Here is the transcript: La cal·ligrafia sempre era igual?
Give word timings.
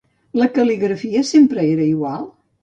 La 0.41 0.45
cal·ligrafia 0.55 1.21
sempre 1.33 1.67
era 1.75 1.87
igual? 1.91 2.27